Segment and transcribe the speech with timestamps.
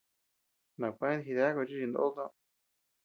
[0.79, 2.29] Nankued jidéaku chi chinod toó.